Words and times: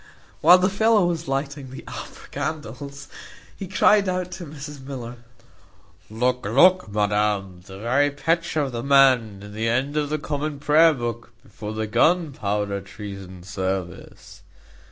While 0.39 0.57
the 0.57 0.67
fellow 0.67 1.05
was 1.05 1.27
lighting 1.27 1.69
the 1.69 1.83
upper 1.87 2.25
candles, 2.31 3.07
he 3.55 3.67
cried 3.67 4.09
out 4.09 4.31
to 4.31 4.47
Mrs 4.47 4.83
Miller, 4.83 5.17
"Look, 6.09 6.43
look, 6.43 6.89
madam, 6.91 7.61
the 7.63 7.77
very 7.77 8.09
picture 8.09 8.61
of 8.61 8.71
the 8.71 8.81
man 8.81 9.43
in 9.43 9.53
the 9.53 9.69
end 9.69 9.95
of 9.97 10.09
the 10.09 10.17
common 10.17 10.57
prayer 10.57 10.95
book 10.95 11.33
before 11.43 11.73
the 11.73 11.85
gunpowder 11.85 12.81
treason 12.81 13.43
service." 13.43 14.41